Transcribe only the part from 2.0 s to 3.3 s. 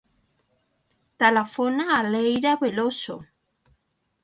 l'Eyra Veloso.